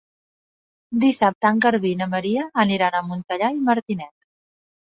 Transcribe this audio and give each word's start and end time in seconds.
Dissabte 1.03 1.51
en 1.55 1.61
Garbí 1.65 1.91
i 1.97 1.99
na 2.01 2.09
Maria 2.15 2.47
aniran 2.65 2.99
a 2.99 3.05
Montellà 3.13 3.55
i 3.59 3.63
Martinet. 3.71 4.13